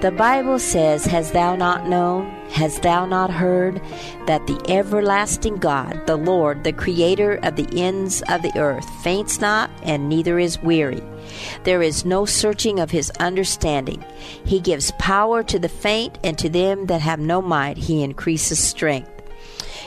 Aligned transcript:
The 0.00 0.12
Bible 0.12 0.60
says, 0.60 1.06
Has 1.06 1.32
thou 1.32 1.56
not 1.56 1.88
known, 1.88 2.30
hast 2.50 2.82
thou 2.82 3.04
not 3.04 3.32
heard, 3.32 3.82
that 4.28 4.46
the 4.46 4.64
everlasting 4.68 5.56
God, 5.56 6.06
the 6.06 6.14
Lord, 6.14 6.62
the 6.62 6.72
Creator 6.72 7.40
of 7.42 7.56
the 7.56 7.66
ends 7.72 8.22
of 8.28 8.42
the 8.42 8.56
earth, 8.56 8.88
faints 9.02 9.40
not 9.40 9.72
and 9.82 10.08
neither 10.08 10.38
is 10.38 10.62
weary? 10.62 11.02
There 11.64 11.82
is 11.82 12.04
no 12.04 12.26
searching 12.26 12.78
of 12.78 12.92
his 12.92 13.10
understanding. 13.18 14.04
He 14.44 14.60
gives 14.60 14.92
power 15.00 15.42
to 15.42 15.58
the 15.58 15.68
faint, 15.68 16.16
and 16.22 16.38
to 16.38 16.48
them 16.48 16.86
that 16.86 17.00
have 17.00 17.18
no 17.18 17.42
might 17.42 17.76
he 17.76 18.04
increases 18.04 18.60
strength. 18.60 19.10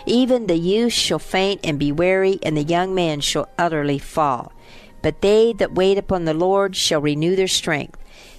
Even 0.06 0.48
the 0.48 0.58
youth 0.58 0.92
shall 0.92 1.20
faint 1.20 1.62
and 1.64 1.80
be 1.80 1.94
weary, 1.94 2.38
and 2.44 2.58
the 2.58 2.64
young 2.64 2.94
man 2.94 3.22
shall 3.22 3.48
utterly 3.58 3.98
fall. 3.98 4.52
But 5.02 5.22
they 5.22 5.54
that 5.54 5.74
wait 5.74 5.98
upon 5.98 6.26
the 6.26 6.34
Lord 6.34 6.76
shall 6.76 7.00
renew 7.00 7.38
their 7.38 7.48
strength. 7.48 7.98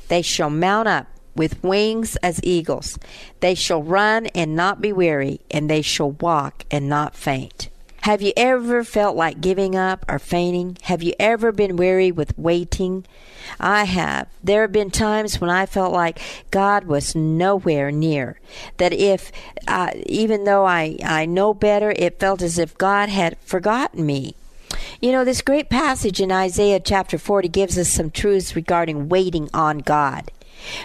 They 0.09 0.21
shall 0.21 0.51
mount 0.51 0.89
up 0.89 1.07
with 1.35 1.63
wings 1.63 2.17
as 2.17 2.41
eagles. 2.43 2.99
They 3.41 3.55
shall 3.55 3.83
run 3.83 4.27
and 4.29 4.57
not 4.57 4.81
be 4.81 4.93
weary, 4.93 5.41
and 5.51 5.69
they 5.69 5.83
shall 5.83 6.13
walk 6.13 6.65
and 6.71 6.89
not 6.89 7.15
faint. 7.15 7.69
Have 8.03 8.21
you 8.21 8.33
ever 8.37 8.83
felt 8.83 9.15
like 9.15 9.41
giving 9.41 9.77
up 9.77 10.05
or 10.09 10.19
fainting? 10.19 10.77
Have 10.83 11.05
you 11.05 11.15
ever 11.21 11.53
been 11.53 11.77
weary 11.77 12.11
with 12.11 12.37
waiting? 12.37 13.05
I 13.61 13.85
have. 13.85 14.27
There 14.43 14.63
have 14.63 14.73
been 14.73 14.91
times 14.91 15.41
when 15.41 15.51
I 15.51 15.67
felt 15.67 15.93
like 15.93 16.21
God 16.51 16.85
was 16.85 17.15
nowhere 17.15 17.93
near. 17.93 18.41
That 18.79 18.93
if, 18.93 19.31
uh, 19.69 19.93
even 20.05 20.43
though 20.43 20.67
I, 20.67 20.99
I 21.05 21.27
know 21.27 21.55
better, 21.55 21.93
it 21.95 22.19
felt 22.19 22.43
as 22.43 22.59
if 22.59 22.77
God 22.77 23.09
had 23.09 23.39
forgotten 23.39 24.05
me. 24.05 24.35
You 25.01 25.13
know, 25.13 25.25
this 25.25 25.41
great 25.41 25.69
passage 25.69 26.21
in 26.21 26.33
Isaiah 26.33 26.81
chapter 26.81 27.19
40 27.19 27.49
gives 27.49 27.79
us 27.79 27.89
some 27.89 28.11
truths 28.11 28.57
regarding 28.57 29.09
waiting 29.09 29.49
on 29.55 29.79
God. 29.79 30.33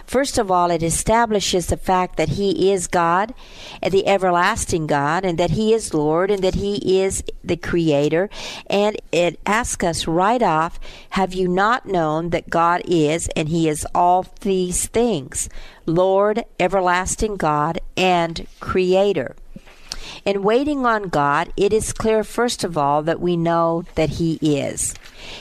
First 0.06 0.38
of 0.38 0.50
all, 0.52 0.72
it 0.72 0.83
establishes 0.83 1.67
the 1.67 1.78
fact 1.78 2.17
that 2.17 2.30
He 2.30 2.72
is 2.72 2.88
God, 2.88 3.33
the 3.81 4.08
everlasting 4.08 4.88
God, 4.88 5.25
and 5.25 5.38
that 5.38 5.52
He 5.52 5.73
is 5.73 5.94
Lord, 5.94 6.31
and 6.31 6.44
that 6.44 6.56
He 6.56 7.00
is 7.00 7.23
the 7.44 7.58
Creator. 7.58 8.30
And 8.67 8.98
it 9.11 9.39
asks 9.45 9.83
us 9.83 10.08
right 10.08 10.42
off 10.42 10.80
Have 11.11 11.33
you 11.33 11.48
not 11.48 11.86
known 11.86 12.30
that 12.31 12.50
God 12.50 12.81
is, 12.86 13.30
and 13.36 13.50
He 13.50 13.67
is 13.67 13.86
all 13.94 14.25
these 14.42 14.88
things? 14.88 15.50
Lord, 15.86 16.44
everlasting 16.59 17.38
God, 17.38 17.80
and 17.95 18.48
Creator. 18.59 19.36
In 20.28 20.44
waiting 20.44 20.86
on 20.86 21.03
God, 21.03 21.53
it 21.56 21.72
is 21.72 21.94
clear, 21.94 22.22
first 22.22 22.66
of 22.66 22.78
all, 22.78 23.02
that 23.03 23.22
we 23.22 23.38
know 23.38 23.86
that 23.95 24.09
He 24.09 24.33
is. 24.42 24.94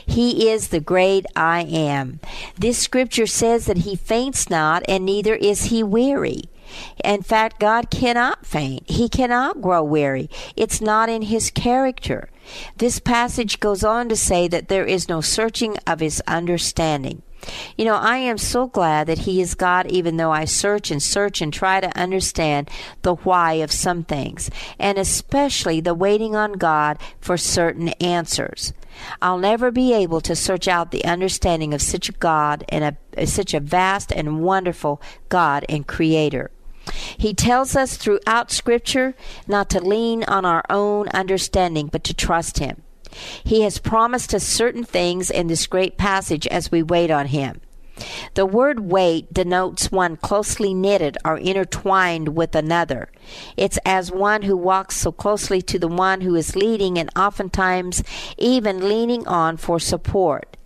He 0.06 0.48
is 0.48 0.68
the 0.68 0.78
great 0.78 1.26
I 1.34 1.62
am. 1.62 2.20
This 2.56 2.78
scripture 2.78 3.26
says 3.26 3.66
that 3.66 3.78
He 3.78 3.96
faints 3.96 4.48
not, 4.48 4.84
and 4.86 5.04
neither 5.04 5.34
is 5.34 5.64
He 5.64 5.82
weary. 5.82 6.42
In 7.02 7.22
fact, 7.22 7.58
God 7.58 7.90
cannot 7.90 8.46
faint. 8.46 8.88
He 8.88 9.08
cannot 9.08 9.60
grow 9.60 9.82
weary. 9.82 10.30
It's 10.54 10.80
not 10.80 11.08
in 11.08 11.22
His 11.22 11.50
character. 11.50 12.28
This 12.76 13.00
passage 13.00 13.58
goes 13.58 13.82
on 13.82 14.08
to 14.08 14.14
say 14.14 14.46
that 14.46 14.68
there 14.68 14.86
is 14.86 15.08
no 15.08 15.20
searching 15.20 15.78
of 15.84 15.98
His 15.98 16.22
understanding. 16.28 17.22
You 17.76 17.84
know, 17.84 17.96
I 17.96 18.18
am 18.18 18.38
so 18.38 18.66
glad 18.66 19.06
that 19.06 19.20
He 19.20 19.40
is 19.40 19.54
God, 19.54 19.86
even 19.86 20.16
though 20.16 20.32
I 20.32 20.44
search 20.44 20.90
and 20.90 21.02
search 21.02 21.40
and 21.40 21.52
try 21.52 21.80
to 21.80 21.98
understand 21.98 22.70
the 23.02 23.14
why 23.14 23.54
of 23.54 23.72
some 23.72 24.04
things, 24.04 24.50
and 24.78 24.98
especially 24.98 25.80
the 25.80 25.94
waiting 25.94 26.34
on 26.34 26.54
God 26.54 26.98
for 27.20 27.36
certain 27.36 27.88
answers. 28.00 28.72
I'll 29.20 29.38
never 29.38 29.70
be 29.70 29.92
able 29.92 30.20
to 30.22 30.34
search 30.34 30.68
out 30.68 30.90
the 30.90 31.04
understanding 31.04 31.74
of 31.74 31.82
such 31.82 32.08
a 32.08 32.12
God 32.12 32.64
and 32.68 32.96
a, 33.16 33.26
such 33.26 33.54
a 33.54 33.60
vast 33.60 34.12
and 34.12 34.40
wonderful 34.40 35.00
God 35.28 35.64
and 35.68 35.86
Creator. 35.86 36.50
He 37.18 37.34
tells 37.34 37.74
us 37.74 37.96
throughout 37.96 38.50
Scripture 38.50 39.14
not 39.46 39.68
to 39.70 39.80
lean 39.80 40.24
on 40.24 40.44
our 40.44 40.64
own 40.70 41.08
understanding, 41.08 41.88
but 41.88 42.04
to 42.04 42.14
trust 42.14 42.58
Him. 42.58 42.82
He 43.44 43.62
has 43.62 43.78
promised 43.78 44.34
us 44.34 44.44
certain 44.44 44.84
things 44.84 45.30
in 45.30 45.46
this 45.46 45.66
great 45.66 45.96
passage 45.96 46.46
as 46.48 46.70
we 46.70 46.82
wait 46.82 47.10
on 47.10 47.26
Him. 47.26 47.60
The 48.34 48.44
word 48.44 48.80
wait 48.80 49.32
denotes 49.32 49.90
one 49.90 50.16
closely 50.16 50.74
knitted 50.74 51.16
or 51.24 51.38
intertwined 51.38 52.36
with 52.36 52.54
another. 52.54 53.10
It's 53.56 53.78
as 53.86 54.12
one 54.12 54.42
who 54.42 54.56
walks 54.56 54.96
so 54.96 55.12
closely 55.12 55.62
to 55.62 55.78
the 55.78 55.88
one 55.88 56.20
who 56.20 56.34
is 56.34 56.56
leading 56.56 56.98
and 56.98 57.10
oftentimes 57.16 58.04
even 58.36 58.86
leaning 58.88 59.26
on 59.26 59.56
for 59.56 59.80
support. 59.80 60.56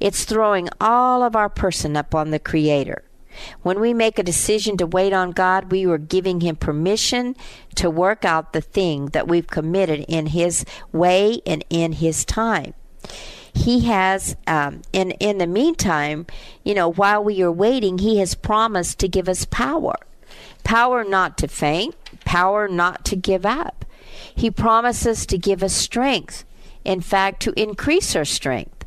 It's 0.00 0.24
throwing 0.24 0.68
all 0.80 1.22
of 1.22 1.36
our 1.36 1.50
person 1.50 1.94
upon 1.94 2.30
the 2.30 2.38
Creator. 2.38 3.02
When 3.62 3.80
we 3.80 3.94
make 3.94 4.18
a 4.18 4.22
decision 4.22 4.76
to 4.78 4.86
wait 4.86 5.12
on 5.12 5.32
God, 5.32 5.70
we 5.70 5.86
are 5.86 5.98
giving 5.98 6.40
Him 6.40 6.56
permission 6.56 7.36
to 7.76 7.90
work 7.90 8.24
out 8.24 8.52
the 8.52 8.60
thing 8.60 9.06
that 9.06 9.28
we've 9.28 9.46
committed 9.46 10.04
in 10.08 10.26
His 10.26 10.64
way 10.92 11.40
and 11.46 11.64
in 11.70 11.92
His 11.92 12.24
time. 12.24 12.74
He 13.54 13.80
has, 13.86 14.36
um, 14.46 14.82
in 14.92 15.12
in 15.12 15.38
the 15.38 15.46
meantime, 15.46 16.26
you 16.64 16.74
know, 16.74 16.92
while 16.92 17.24
we 17.24 17.42
are 17.42 17.52
waiting, 17.52 17.98
He 17.98 18.18
has 18.18 18.34
promised 18.34 18.98
to 19.00 19.08
give 19.08 19.28
us 19.28 19.44
power, 19.44 19.96
power 20.64 21.02
not 21.04 21.38
to 21.38 21.48
faint, 21.48 21.96
power 22.24 22.68
not 22.68 23.04
to 23.06 23.16
give 23.16 23.44
up. 23.44 23.84
He 24.34 24.50
promises 24.50 25.26
to 25.26 25.38
give 25.38 25.62
us 25.62 25.72
strength. 25.72 26.44
In 26.84 27.00
fact, 27.00 27.40
to 27.42 27.60
increase 27.60 28.14
our 28.14 28.24
strength. 28.24 28.77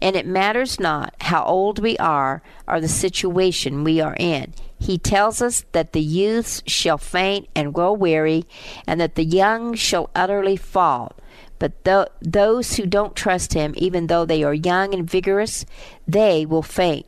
And 0.00 0.16
it 0.16 0.26
matters 0.26 0.80
not 0.80 1.14
how 1.20 1.44
old 1.44 1.78
we 1.78 1.96
are 1.98 2.42
or 2.66 2.80
the 2.80 2.88
situation 2.88 3.84
we 3.84 4.00
are 4.00 4.16
in. 4.18 4.54
He 4.78 4.96
tells 4.96 5.42
us 5.42 5.64
that 5.72 5.92
the 5.92 6.00
youths 6.00 6.62
shall 6.66 6.98
faint 6.98 7.48
and 7.54 7.74
grow 7.74 7.92
weary, 7.92 8.46
and 8.86 9.00
that 9.00 9.14
the 9.14 9.24
young 9.24 9.74
shall 9.74 10.08
utterly 10.14 10.56
fall. 10.56 11.12
But 11.58 11.84
th- 11.84 12.08
those 12.22 12.76
who 12.76 12.86
don't 12.86 13.14
trust 13.14 13.52
him, 13.52 13.74
even 13.76 14.06
though 14.06 14.24
they 14.24 14.42
are 14.42 14.54
young 14.54 14.94
and 14.94 15.08
vigorous, 15.08 15.66
they 16.08 16.46
will 16.46 16.62
faint. 16.62 17.06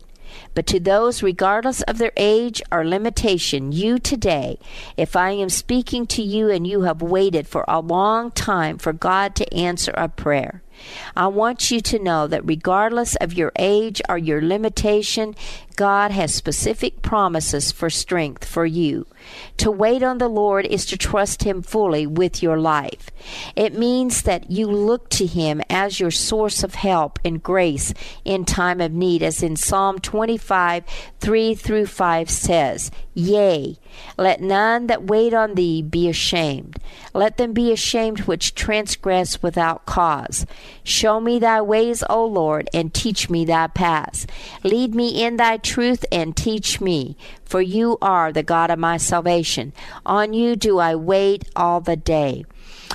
But 0.54 0.66
to 0.68 0.80
those, 0.80 1.22
regardless 1.22 1.82
of 1.82 1.98
their 1.98 2.12
age 2.16 2.62
or 2.70 2.84
limitation, 2.84 3.72
you 3.72 3.98
today, 3.98 4.58
if 4.96 5.16
I 5.16 5.30
am 5.30 5.48
speaking 5.48 6.06
to 6.08 6.22
you 6.22 6.50
and 6.50 6.66
you 6.66 6.82
have 6.82 7.02
waited 7.02 7.46
for 7.46 7.64
a 7.66 7.80
long 7.80 8.30
time 8.30 8.78
for 8.78 8.92
God 8.92 9.34
to 9.36 9.54
answer 9.54 9.92
a 9.96 10.08
prayer, 10.08 10.62
I 11.16 11.26
want 11.28 11.70
you 11.70 11.80
to 11.80 11.98
know 11.98 12.26
that 12.26 12.46
regardless 12.46 13.16
of 13.16 13.32
your 13.32 13.52
age 13.58 14.00
or 14.08 14.18
your 14.18 14.42
limitation, 14.42 15.34
God 15.76 16.10
has 16.10 16.34
specific 16.34 17.02
promises 17.02 17.72
for 17.72 17.90
strength 17.90 18.44
for 18.44 18.66
you. 18.66 19.06
To 19.58 19.70
wait 19.70 20.02
on 20.02 20.18
the 20.18 20.28
Lord 20.28 20.66
is 20.66 20.86
to 20.86 20.96
trust 20.96 21.44
Him 21.44 21.62
fully 21.62 22.06
with 22.06 22.42
your 22.42 22.58
life. 22.58 23.10
It 23.54 23.78
means 23.78 24.22
that 24.22 24.50
you 24.50 24.66
look 24.66 25.08
to 25.10 25.26
Him 25.26 25.62
as 25.70 26.00
your 26.00 26.10
source 26.10 26.62
of 26.62 26.74
help 26.74 27.18
and 27.24 27.42
grace 27.42 27.94
in 28.24 28.44
time 28.44 28.80
of 28.80 28.92
need, 28.92 29.22
as 29.22 29.42
in 29.42 29.56
Psalm 29.56 29.98
25 29.98 30.84
3 31.20 31.54
through 31.54 31.86
5 31.86 32.30
says, 32.30 32.90
Yea, 33.14 33.78
let 34.16 34.40
none 34.40 34.86
that 34.86 35.04
wait 35.04 35.34
on 35.34 35.54
thee 35.54 35.82
be 35.82 36.08
ashamed. 36.08 36.78
Let 37.12 37.36
them 37.36 37.52
be 37.52 37.70
ashamed 37.70 38.20
which 38.20 38.54
transgress 38.54 39.42
without 39.42 39.84
cause. 39.84 40.46
Show 40.82 41.20
me 41.20 41.38
thy 41.38 41.60
ways, 41.60 42.02
O 42.08 42.24
Lord, 42.24 42.70
and 42.72 42.92
teach 42.92 43.28
me 43.28 43.44
thy 43.44 43.66
paths. 43.66 44.26
Lead 44.64 44.94
me 44.94 45.22
in 45.22 45.36
thy 45.36 45.58
truth 45.58 46.04
and 46.10 46.36
teach 46.36 46.80
me, 46.80 47.16
for 47.44 47.60
you 47.60 47.98
are 48.00 48.32
the 48.32 48.42
God 48.42 48.70
of 48.70 48.78
my 48.78 48.96
salvation. 48.96 49.11
On 50.06 50.32
you 50.32 50.56
do 50.56 50.78
I 50.78 50.94
wait 50.94 51.44
all 51.54 51.80
the 51.80 51.96
day. 51.96 52.44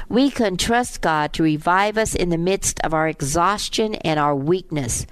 We 0.10 0.30
can 0.32 0.58
trust 0.58 1.02
God 1.02 1.34
to 1.34 1.44
revive 1.44 1.98
us 1.98 2.16
in 2.16 2.30
the 2.30 2.38
midst 2.38 2.80
of 2.82 2.94
our 2.94 3.08
exhaustion 3.08 3.96
and 3.96 4.20
our 4.20 4.36
weakness, 4.36 5.06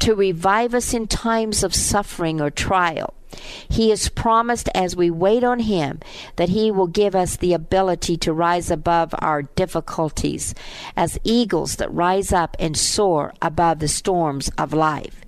to 0.00 0.14
revive 0.14 0.74
us 0.74 0.92
in 0.92 1.06
times 1.06 1.62
of 1.62 1.74
suffering 1.74 2.40
or 2.40 2.50
trial. 2.50 3.14
He 3.68 3.90
has 3.90 4.10
promised 4.10 4.68
as 4.74 4.94
we 4.94 5.10
wait 5.10 5.42
on 5.42 5.60
Him 5.60 6.00
that 6.36 6.50
He 6.50 6.70
will 6.70 6.86
give 6.86 7.14
us 7.14 7.36
the 7.36 7.54
ability 7.54 8.16
to 8.18 8.32
rise 8.32 8.70
above 8.70 9.14
our 9.18 9.42
difficulties 9.42 10.54
as 10.96 11.18
eagles 11.24 11.76
that 11.76 11.92
rise 11.92 12.32
up 12.32 12.56
and 12.58 12.76
soar 12.76 13.32
above 13.40 13.78
the 13.78 13.88
storms 13.88 14.50
of 14.58 14.74
life. 14.74 15.21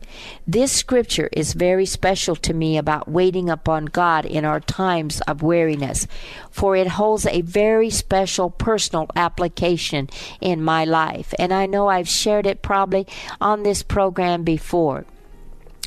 This 0.46 0.72
scripture 0.72 1.28
is 1.32 1.52
very 1.52 1.86
special 1.86 2.36
to 2.36 2.54
me 2.54 2.76
about 2.76 3.08
waiting 3.08 3.48
upon 3.48 3.86
God 3.86 4.26
in 4.26 4.44
our 4.44 4.60
times 4.60 5.20
of 5.22 5.42
weariness, 5.42 6.06
for 6.50 6.76
it 6.76 6.88
holds 6.88 7.26
a 7.26 7.40
very 7.40 7.90
special 7.90 8.50
personal 8.50 9.06
application 9.16 10.08
in 10.40 10.62
my 10.62 10.84
life. 10.84 11.34
And 11.38 11.52
I 11.52 11.66
know 11.66 11.88
I've 11.88 12.08
shared 12.08 12.46
it 12.46 12.62
probably 12.62 13.06
on 13.40 13.62
this 13.62 13.82
program 13.82 14.44
before. 14.44 15.06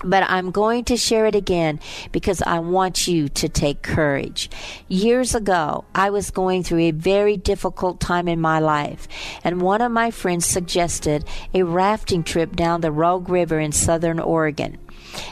But 0.03 0.23
I'm 0.29 0.51
going 0.51 0.83
to 0.85 0.97
share 0.97 1.25
it 1.25 1.33
again 1.33 1.79
because 2.11 2.43
I 2.43 2.59
want 2.59 3.07
you 3.07 3.29
to 3.29 3.49
take 3.49 3.81
courage. 3.81 4.49
Years 4.87 5.33
ago, 5.33 5.85
I 5.95 6.11
was 6.11 6.29
going 6.29 6.63
through 6.63 6.81
a 6.81 6.91
very 6.91 7.35
difficult 7.35 7.99
time 7.99 8.27
in 8.27 8.39
my 8.39 8.59
life, 8.59 9.07
and 9.43 9.61
one 9.61 9.81
of 9.81 9.91
my 9.91 10.11
friends 10.11 10.45
suggested 10.45 11.25
a 11.53 11.63
rafting 11.63 12.23
trip 12.23 12.55
down 12.55 12.81
the 12.81 12.91
Rogue 12.91 13.27
River 13.27 13.59
in 13.59 13.71
southern 13.71 14.19
Oregon. 14.19 14.77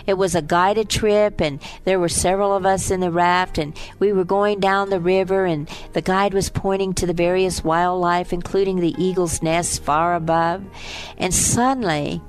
It 0.07 0.15
was 0.15 0.33
a 0.33 0.41
guided 0.41 0.89
trip, 0.89 1.41
and 1.41 1.61
there 1.83 1.99
were 1.99 2.09
several 2.09 2.55
of 2.55 2.65
us 2.65 2.89
in 2.89 3.01
the 3.01 3.11
raft, 3.11 3.57
and 3.57 3.77
we 3.99 4.13
were 4.13 4.23
going 4.23 4.59
down 4.59 4.89
the 4.89 4.99
river, 4.99 5.45
and 5.45 5.69
the 5.93 6.01
guide 6.01 6.33
was 6.33 6.49
pointing 6.49 6.93
to 6.95 7.05
the 7.05 7.13
various 7.13 7.63
wildlife, 7.63 8.33
including 8.33 8.79
the 8.79 8.95
eagle's 8.97 9.43
nest 9.43 9.83
far 9.83 10.15
above. 10.15 10.63
And 11.17 11.33
suddenly, 11.33 12.21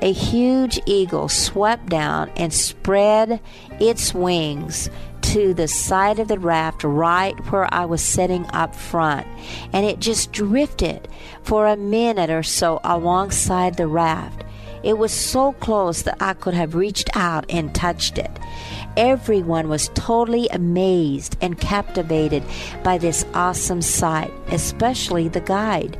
a 0.00 0.12
huge 0.12 0.80
eagle 0.86 1.28
swept 1.28 1.86
down 1.86 2.30
and 2.36 2.52
spread 2.52 3.40
its 3.80 4.12
wings 4.12 4.90
to 5.22 5.54
the 5.54 5.68
side 5.68 6.18
of 6.18 6.28
the 6.28 6.38
raft 6.38 6.84
right 6.84 7.38
where 7.50 7.72
I 7.72 7.84
was 7.84 8.02
sitting 8.02 8.44
up 8.52 8.74
front, 8.74 9.26
and 9.72 9.86
it 9.86 10.00
just 10.00 10.32
drifted 10.32 11.08
for 11.42 11.66
a 11.66 11.76
minute 11.76 12.30
or 12.30 12.42
so 12.42 12.80
alongside 12.84 13.76
the 13.76 13.86
raft. 13.86 14.44
It 14.82 14.98
was 14.98 15.12
so 15.12 15.52
close 15.52 16.02
that 16.02 16.20
I 16.20 16.34
could 16.34 16.54
have 16.54 16.74
reached 16.74 17.16
out 17.16 17.46
and 17.48 17.72
touched 17.72 18.18
it. 18.18 18.30
Everyone 18.96 19.68
was 19.68 19.90
totally 19.94 20.48
amazed 20.48 21.36
and 21.40 21.58
captivated 21.58 22.42
by 22.82 22.98
this 22.98 23.24
awesome 23.32 23.80
sight, 23.80 24.32
especially 24.48 25.28
the 25.28 25.40
guide. 25.40 25.98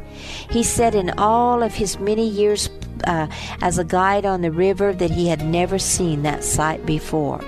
He 0.51 0.63
said 0.63 0.95
in 0.95 1.11
all 1.17 1.63
of 1.63 1.75
his 1.75 1.99
many 2.01 2.29
years 2.29 2.69
uh, 3.05 3.29
as 3.61 3.79
a 3.79 3.85
guide 3.85 4.27
on 4.27 4.43
the 4.43 4.51
river 4.51 4.93
that 4.93 5.11
he 5.11 5.29
had 5.29 5.45
never 5.45 5.79
seen 5.79 6.23
that 6.23 6.45
sight 6.45 6.85
before. 6.87 7.39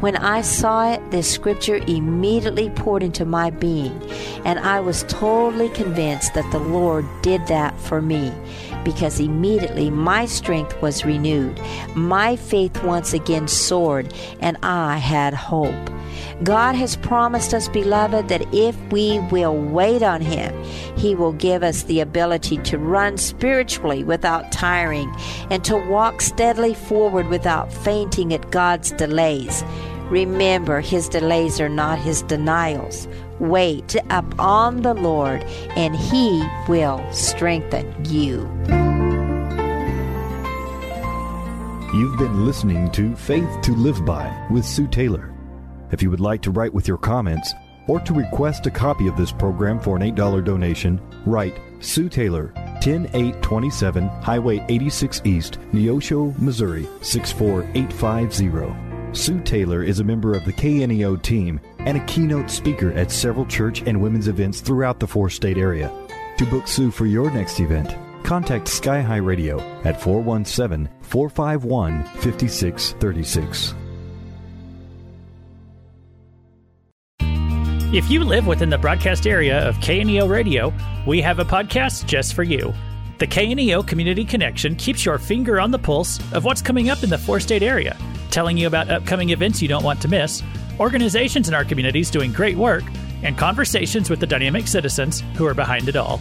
When 0.00 0.16
I 0.16 0.40
saw 0.40 0.92
it, 0.92 1.10
this 1.10 1.30
scripture 1.30 1.76
immediately 1.76 2.70
poured 2.70 3.02
into 3.02 3.26
my 3.26 3.50
being, 3.50 4.00
and 4.46 4.58
I 4.58 4.80
was 4.80 5.04
totally 5.08 5.68
convinced 5.68 6.32
that 6.32 6.50
the 6.52 6.58
Lord 6.58 7.04
did 7.20 7.46
that 7.48 7.78
for 7.78 8.00
me 8.00 8.32
because 8.84 9.20
immediately 9.20 9.90
my 9.90 10.26
strength 10.26 10.80
was 10.82 11.04
renewed. 11.04 11.60
My 11.94 12.36
faith 12.36 12.82
once 12.82 13.12
again 13.12 13.48
soared, 13.48 14.12
and 14.40 14.56
I 14.62 14.98
had 14.98 15.34
hope. 15.34 15.90
God 16.42 16.74
has 16.74 16.96
promised 16.96 17.52
us, 17.52 17.68
beloved, 17.68 18.28
that 18.28 18.46
if 18.54 18.76
we 18.90 19.18
will 19.30 19.56
wait 19.56 20.02
on 20.02 20.22
Him, 20.22 20.54
He 20.96 21.14
will 21.14 21.32
give 21.32 21.62
us 21.62 21.82
the 21.82 22.00
ability 22.00 22.56
to 22.58 22.78
run 22.78 23.18
spiritually 23.18 24.04
without 24.04 24.50
tiring 24.50 25.14
and 25.50 25.62
to 25.64 25.76
walk 25.76 26.22
steadily 26.22 26.72
forward 26.72 27.28
without 27.28 27.72
fainting 27.72 28.32
at 28.32 28.50
God's 28.50 28.92
delays. 28.92 29.62
Remember, 30.08 30.80
His 30.80 31.08
delays 31.08 31.60
are 31.60 31.68
not 31.68 31.98
His 31.98 32.22
denials. 32.22 33.06
Wait 33.40 33.96
upon 34.10 34.82
the 34.82 34.94
Lord, 34.94 35.42
and 35.76 35.96
He 35.96 36.46
will 36.68 37.02
strengthen 37.10 37.92
you. 38.04 38.48
You've 41.92 42.18
been 42.18 42.46
listening 42.46 42.90
to 42.92 43.16
Faith 43.16 43.62
to 43.62 43.74
Live 43.74 44.04
By 44.04 44.46
with 44.50 44.64
Sue 44.64 44.86
Taylor. 44.86 45.34
If 45.90 46.02
you 46.02 46.10
would 46.10 46.20
like 46.20 46.42
to 46.42 46.52
write 46.52 46.72
with 46.72 46.86
your 46.86 46.98
comments 46.98 47.52
or 47.88 47.98
to 48.00 48.14
request 48.14 48.66
a 48.66 48.70
copy 48.70 49.08
of 49.08 49.16
this 49.16 49.32
program 49.32 49.80
for 49.80 49.96
an 49.96 50.02
$8 50.02 50.44
donation, 50.44 51.00
write 51.26 51.58
Sue 51.80 52.08
Taylor, 52.08 52.52
10827 52.82 54.06
Highway 54.06 54.64
86 54.68 55.22
East, 55.24 55.58
Neosho, 55.72 56.38
Missouri 56.38 56.86
64850. 57.02 58.89
Sue 59.16 59.40
Taylor 59.40 59.82
is 59.82 60.00
a 60.00 60.04
member 60.04 60.34
of 60.34 60.44
the 60.44 60.52
KNEO 60.52 61.22
team 61.22 61.60
and 61.80 61.96
a 61.96 62.04
keynote 62.06 62.50
speaker 62.50 62.92
at 62.92 63.10
several 63.10 63.44
church 63.46 63.82
and 63.82 64.00
women's 64.00 64.28
events 64.28 64.60
throughout 64.60 65.00
the 65.00 65.06
four 65.06 65.28
state 65.28 65.58
area. 65.58 65.90
To 66.38 66.46
book 66.46 66.68
Sue 66.68 66.90
for 66.90 67.06
your 67.06 67.30
next 67.30 67.60
event, 67.60 67.96
contact 68.24 68.68
Sky 68.68 69.00
High 69.00 69.16
Radio 69.16 69.60
at 69.84 70.00
417 70.00 70.88
451 71.02 72.04
5636. 72.04 73.74
If 77.92 78.08
you 78.08 78.22
live 78.22 78.46
within 78.46 78.70
the 78.70 78.78
broadcast 78.78 79.26
area 79.26 79.68
of 79.68 79.74
KNEO 79.78 80.28
Radio, 80.28 80.72
we 81.08 81.20
have 81.20 81.40
a 81.40 81.44
podcast 81.44 82.06
just 82.06 82.34
for 82.34 82.44
you. 82.44 82.72
The 83.18 83.26
KNEO 83.26 83.86
Community 83.86 84.24
Connection 84.24 84.76
keeps 84.76 85.04
your 85.04 85.18
finger 85.18 85.60
on 85.60 85.72
the 85.72 85.78
pulse 85.78 86.20
of 86.32 86.44
what's 86.44 86.62
coming 86.62 86.88
up 86.88 87.02
in 87.02 87.10
the 87.10 87.18
four 87.18 87.40
state 87.40 87.64
area, 87.64 87.98
telling 88.30 88.56
you 88.56 88.66
about 88.66 88.90
upcoming 88.90 89.30
events 89.30 89.60
you 89.60 89.68
don't 89.68 89.84
want 89.84 90.00
to 90.02 90.08
miss, 90.08 90.42
organizations 90.78 91.48
in 91.48 91.54
our 91.54 91.64
communities 91.64 92.10
doing 92.10 92.32
great 92.32 92.56
work, 92.56 92.84
and 93.22 93.36
conversations 93.36 94.08
with 94.08 94.20
the 94.20 94.26
dynamic 94.26 94.66
citizens 94.66 95.22
who 95.34 95.46
are 95.46 95.54
behind 95.54 95.88
it 95.88 95.96
all. 95.96 96.20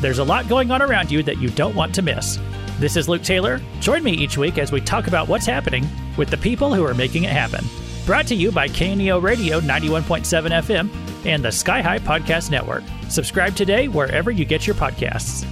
There's 0.00 0.18
a 0.18 0.24
lot 0.24 0.48
going 0.48 0.70
on 0.70 0.80
around 0.80 1.10
you 1.10 1.22
that 1.24 1.38
you 1.38 1.50
don't 1.50 1.74
want 1.74 1.94
to 1.96 2.02
miss. 2.02 2.38
This 2.78 2.96
is 2.96 3.08
Luke 3.08 3.22
Taylor. 3.22 3.60
Join 3.80 4.04
me 4.04 4.12
each 4.12 4.38
week 4.38 4.56
as 4.56 4.70
we 4.70 4.80
talk 4.80 5.08
about 5.08 5.28
what's 5.28 5.46
happening 5.46 5.86
with 6.16 6.30
the 6.30 6.36
people 6.36 6.72
who 6.72 6.86
are 6.86 6.94
making 6.94 7.24
it 7.24 7.32
happen. 7.32 7.64
Brought 8.06 8.28
to 8.28 8.34
you 8.34 8.52
by 8.52 8.68
KNEO 8.68 9.20
Radio 9.20 9.60
91.7 9.60 10.50
FM 10.62 11.26
and 11.26 11.44
the 11.44 11.52
Sky 11.52 11.82
High 11.82 11.98
Podcast 11.98 12.50
Network. 12.50 12.84
Subscribe 13.08 13.56
today 13.56 13.88
wherever 13.88 14.30
you 14.30 14.44
get 14.44 14.66
your 14.66 14.76
podcasts. 14.76 15.44